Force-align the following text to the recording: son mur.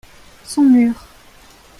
son 0.43 0.63
mur. 0.63 1.05